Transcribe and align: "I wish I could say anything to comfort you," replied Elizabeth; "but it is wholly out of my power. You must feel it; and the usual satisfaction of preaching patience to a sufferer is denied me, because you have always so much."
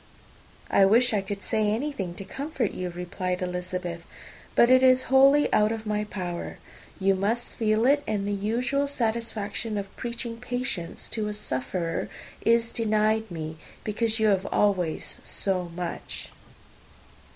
"I 0.71 0.83
wish 0.83 1.13
I 1.13 1.21
could 1.21 1.43
say 1.43 1.67
anything 1.69 2.15
to 2.15 2.23
comfort 2.25 2.71
you," 2.71 2.89
replied 2.89 3.43
Elizabeth; 3.43 4.07
"but 4.55 4.71
it 4.71 4.81
is 4.81 5.03
wholly 5.13 5.47
out 5.53 5.71
of 5.71 5.85
my 5.85 6.05
power. 6.05 6.57
You 6.99 7.13
must 7.13 7.55
feel 7.55 7.85
it; 7.85 8.01
and 8.07 8.27
the 8.27 8.31
usual 8.31 8.87
satisfaction 8.87 9.77
of 9.77 9.95
preaching 9.95 10.37
patience 10.37 11.07
to 11.09 11.27
a 11.27 11.35
sufferer 11.35 12.09
is 12.41 12.71
denied 12.71 13.29
me, 13.29 13.57
because 13.83 14.19
you 14.19 14.29
have 14.29 14.47
always 14.47 15.21
so 15.23 15.69
much." 15.75 16.31